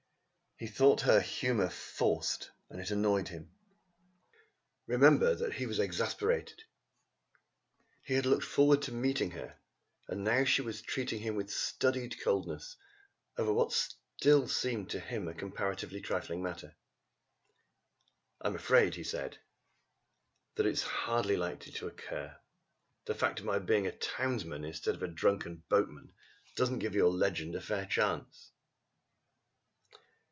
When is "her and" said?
9.31-10.23